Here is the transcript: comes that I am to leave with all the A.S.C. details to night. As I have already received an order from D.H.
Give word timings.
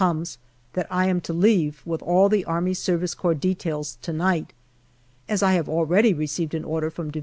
comes 0.01 0.39
that 0.73 0.87
I 0.89 1.05
am 1.05 1.21
to 1.21 1.31
leave 1.31 1.83
with 1.85 2.01
all 2.01 2.27
the 2.27 2.43
A.S.C. 2.47 3.35
details 3.39 3.99
to 4.01 4.11
night. 4.11 4.51
As 5.29 5.43
I 5.43 5.53
have 5.53 5.69
already 5.69 6.11
received 6.11 6.55
an 6.55 6.63
order 6.63 6.89
from 6.89 7.11
D.H. 7.11 7.19